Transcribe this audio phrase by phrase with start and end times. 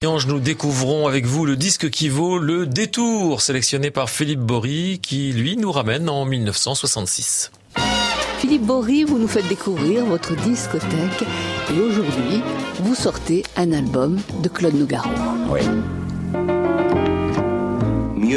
[0.00, 5.32] Nous découvrons avec vous le disque qui vaut le détour, sélectionné par Philippe Bory, qui
[5.32, 7.50] lui nous ramène en 1966.
[8.38, 11.24] Philippe Bory, vous nous faites découvrir votre discothèque
[11.74, 12.42] et aujourd'hui,
[12.78, 15.10] vous sortez un album de Claude Nougaro.
[15.50, 15.62] Oui.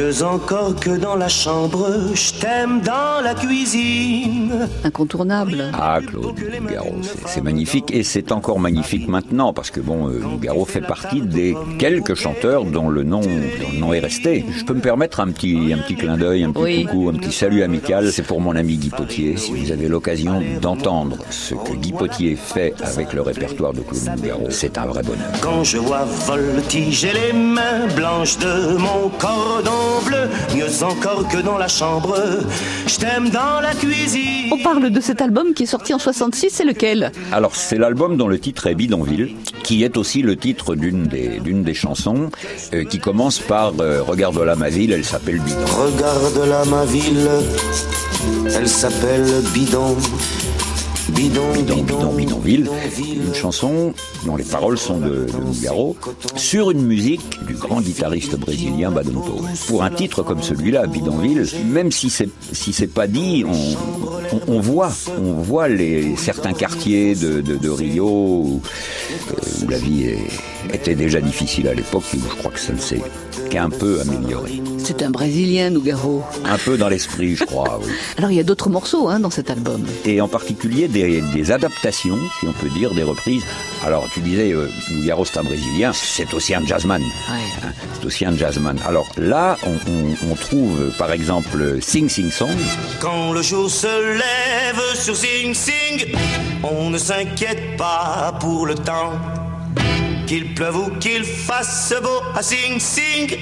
[0.01, 4.67] Mieux encore que dans la chambre, je t'aime dans la cuisine.
[4.83, 5.65] Incontournable.
[5.73, 6.95] Ah, Claude Nougaro,
[7.27, 11.55] c'est magnifique et c'est encore magnifique maintenant parce que bon, euh, Nougaro fait partie des
[11.77, 13.27] quelques chanteurs dont le nom, dont
[13.73, 14.43] le nom est resté.
[14.57, 17.31] Je peux me permettre un petit, un petit clin d'œil, un petit coucou, un petit
[17.31, 18.11] salut amical.
[18.11, 19.37] C'est pour mon ami Guy Potier.
[19.37, 24.17] Si vous avez l'occasion d'entendre ce que Guy Potier fait avec le répertoire de Claude
[24.17, 25.29] Nougaro, c'est un vrai bonheur.
[25.41, 29.90] Quand je vois voltiger les mains blanches de mon cordon
[30.81, 32.15] encore que dans la chambre.
[32.87, 34.49] Je t'aime dans la cuisine.
[34.51, 37.11] On parle de cet album qui est sorti en 66, c'est lequel?
[37.31, 41.39] Alors, c'est l'album dont le titre est Bidonville, qui est aussi le titre d'une des,
[41.39, 42.31] d'une des chansons,
[42.73, 45.65] euh, qui commence par euh, Regarde-la ma ville, elle s'appelle Bidon.
[45.65, 47.29] Regarde-la ma ville,
[48.55, 49.97] elle s'appelle Bidon.
[51.09, 52.69] Bidon, bidon, bidon, bidonville.
[52.99, 53.93] Une chanson
[54.25, 55.95] dont les paroles sont de, de Nougaro
[56.35, 59.41] sur une musique du grand guitariste brésilien Badonto.
[59.67, 64.41] Pour un titre comme celui-là, Bidonville, même si c'est si c'est pas dit, on, on,
[64.55, 68.61] on, voit on voit les certains quartiers de, de, de Rio où,
[69.63, 70.17] où, la vie est,
[70.73, 73.01] était déjà difficile à l'époque, où je crois que ça ne s'est
[73.49, 74.61] qu'un peu amélioré.
[74.77, 76.23] C'est un Brésilien, Nougaro.
[76.45, 77.91] Un peu dans l'esprit, je crois, oui.
[78.17, 79.85] Alors il y a d'autres morceaux hein, dans cet album.
[80.05, 83.43] Et en particulier des, des, adaptations, si on peut dire, des reprises.
[83.85, 87.01] Alors tu disais, euh, Nougaro c'est un Brésilien, c'est aussi un jazzman.
[87.01, 87.07] Ouais.
[87.63, 88.77] Hein, c'est aussi un jazzman.
[88.85, 92.49] Alors là, on, on, on, trouve par exemple Sing Sing Song.
[92.99, 96.15] Quand le jour se lève sur Sing Sing,
[96.63, 99.40] on ne s'inquiète pas pour le temps.
[100.31, 103.37] Qu'il pleuve ou qu'il fasse beau à Sing Sing,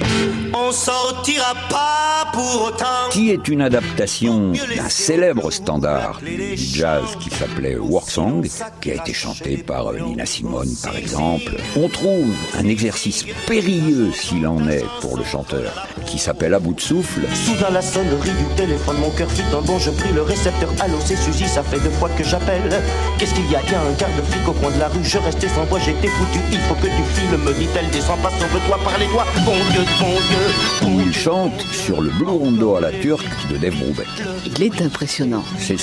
[0.52, 3.08] on sortira pas pour autant.
[3.12, 8.44] Qui est une adaptation d'un célèbre standard du jazz qui s'appelait Work Song,
[8.80, 11.58] qui a été chanté par Nina Simone par exemple.
[11.76, 16.74] On trouve un exercice périlleux s'il en est pour le chanteur, qui s'appelle À bout
[16.74, 17.20] de souffle.
[17.46, 20.70] Soudain la sonnerie du téléphone, mon cœur fut un bon, je pris le récepteur.
[20.80, 22.82] Allô, c'est Suzy, ça fait deux fois que j'appelle.
[23.16, 23.60] Qu'est-ce qu'il y a?
[23.64, 25.78] Il y a un garde flic au coin de la rue, je restais sans voix,
[25.78, 26.40] j'étais foutu.
[26.50, 29.26] Il faut que me dit-elle, descends pas sauve toi par les doigts.
[29.44, 30.88] Bon Dieu, bon Dieu.
[30.88, 34.06] Où il chante sur le Blue Rondo à la turque de Dave Brubeck.
[34.46, 35.42] Il est impressionnant.
[35.58, 35.76] C'est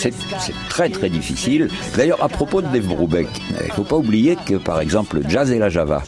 [0.69, 1.69] très très difficile.
[1.95, 3.27] D'ailleurs, à propos de Dave Brubeck,
[3.61, 6.03] il ne faut pas oublier que par exemple Jazz et la Java,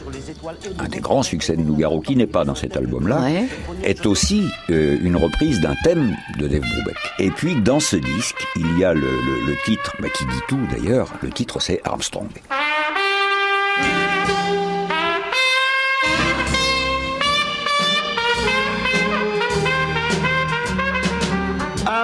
[0.78, 3.44] un des grands succès de Nougaro qui n'est pas dans cet album-là, Ouais.
[3.84, 6.96] est aussi euh, une reprise d'un thème de Dave Brubeck.
[7.18, 10.40] Et puis dans ce disque, il y a le, le, le titre, bah, qui dit
[10.48, 12.28] tout d'ailleurs, le titre c'est Armstrong.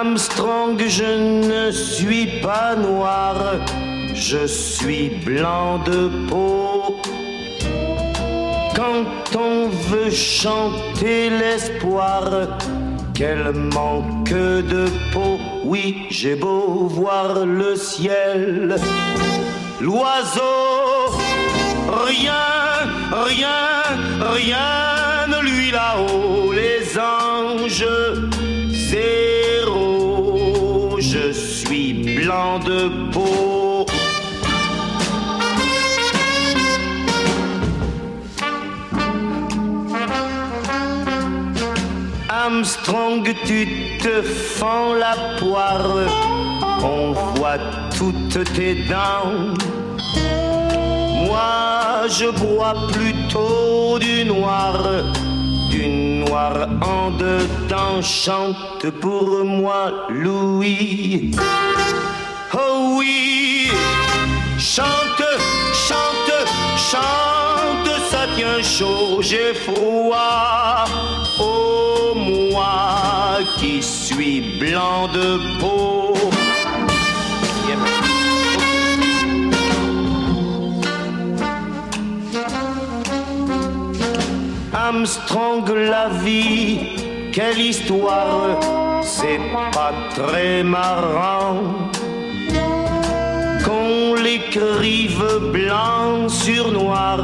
[0.07, 1.03] Armstrong, je
[1.51, 3.35] ne suis pas noir,
[4.13, 6.95] je suis blanc de peau.
[8.73, 12.23] Quand on veut chanter l'espoir,
[13.13, 14.29] quel manque
[14.73, 15.37] de peau.
[15.65, 18.77] Oui, j'ai beau voir le ciel,
[19.81, 21.11] l'oiseau,
[22.07, 22.47] rien,
[23.11, 23.61] rien,
[24.21, 27.85] rien ne lui là-haut, les anges,
[31.37, 33.85] suis blanc de peau.
[42.29, 43.67] Armstrong, tu
[44.01, 45.89] te fends la poire,
[46.83, 47.59] on voit
[47.97, 49.53] toutes tes dents.
[51.25, 54.75] Moi, je bois plutôt du noir,
[56.81, 58.01] en dedans.
[58.01, 61.31] Chante pour moi, Louis.
[62.53, 63.69] Oh oui,
[64.57, 65.27] chante,
[65.73, 66.37] chante,
[66.77, 70.85] chante, ça tient chaud, j'ai froid.
[71.39, 76.13] Oh moi qui suis blanc de peau.
[85.07, 86.79] Armstrong, la vie,
[87.31, 88.59] quelle histoire,
[89.01, 89.39] c'est
[89.71, 91.61] pas très marrant.
[93.63, 95.23] Qu'on l'écrive
[95.53, 97.21] blanc sur noir,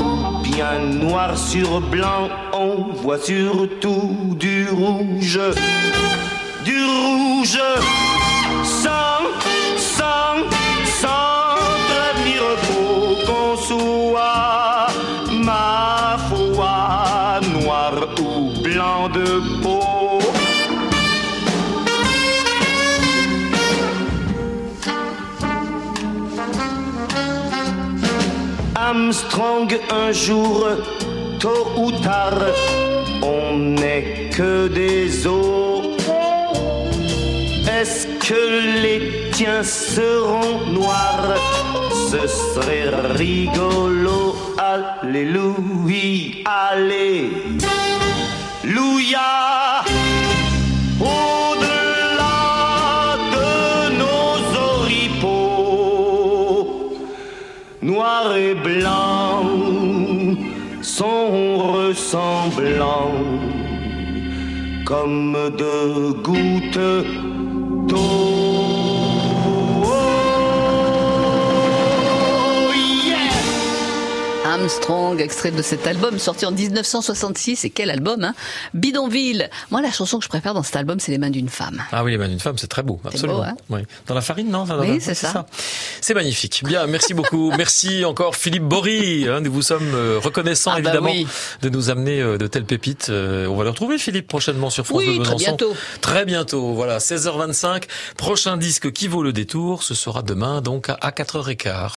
[0.00, 5.38] ou bien noir sur blanc, on voit surtout du rouge,
[6.64, 7.60] du rouge,
[8.64, 9.22] sans,
[18.78, 20.20] de peau.
[28.76, 30.68] Armstrong un jour,
[31.40, 32.38] tôt ou tard,
[33.22, 35.96] on n'est que des os.
[37.80, 41.34] Est-ce que les tiens seront noirs?
[42.10, 44.36] Ce serait rigolo.
[44.56, 45.48] Alléluia,
[48.64, 49.84] Alléluia.
[51.00, 52.36] Au-delà
[53.34, 53.50] de
[54.00, 54.38] nos
[54.74, 56.16] oripeaux,
[57.82, 59.44] noir et blanc
[60.82, 63.12] sont ressemblants
[64.84, 66.78] comme deux gouttes
[67.88, 68.37] d'eau.
[74.58, 77.64] Armstrong, extrait de cet album sorti en 1966.
[77.64, 78.34] Et quel album, hein?
[78.74, 79.50] Bidonville.
[79.70, 81.82] Moi, la chanson que je préfère dans cet album, c'est Les mains d'une femme.
[81.92, 83.38] Ah oui, les mains d'une femme, c'est très beau, absolument.
[83.38, 83.56] beau, hein?
[83.70, 83.80] Oui.
[84.08, 84.64] Dans la farine, non?
[84.80, 85.46] Oui, c'est ça.
[86.00, 86.62] C'est magnifique.
[86.66, 87.52] Bien, merci beaucoup.
[87.56, 89.28] merci encore Philippe Bory.
[89.28, 91.26] hein, nous vous sommes euh, reconnaissants Ah bah évidemment oui.
[91.62, 93.08] de nous amener euh, de telles pépites.
[93.10, 95.74] Euh, on va le retrouver Philippe prochainement sur France Oui, Bleu très bientôt.
[96.00, 96.74] Très bientôt.
[96.74, 97.84] Voilà, 16h25.
[98.16, 101.86] Prochain disque qui vaut le détour, ce sera demain donc à 4h15.